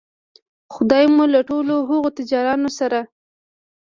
[0.73, 2.99] خدای مو له ټولو هغو تجارانو سره